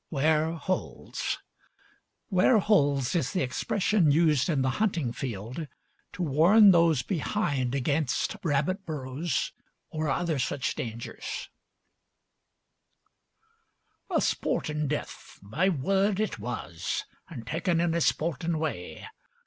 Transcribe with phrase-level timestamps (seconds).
[0.09, 1.37] 'WARE HOLES
[2.31, 5.67] [''Ware Holes!' is the expression used in the hunting field
[6.13, 9.51] to warn those behind against rabbit burrows
[9.91, 11.49] or other such dangers.]
[14.09, 15.37] A sportin' death!
[15.39, 17.05] My word it was!
[17.29, 19.05] An' taken in a sportin' way.